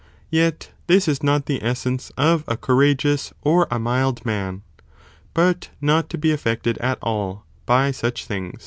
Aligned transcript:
Yet 0.31 0.71
this 0.87 1.07
is 1.07 1.21
not 1.21 1.45
the 1.45 1.61
essence 1.63 2.11
of 2.17 2.43
a 2.47 2.57
courageous 2.57 3.33
or 3.43 3.67
a 3.69 3.77
mild 3.77 4.25
man, 4.25 4.63
but 5.35 5.69
not 5.79 6.09
to 6.09 6.17
be 6.17 6.31
affected 6.31 6.79
at 6.79 6.97
all, 7.03 7.45
by 7.67 7.91
such 7.91 8.25
things. 8.25 8.59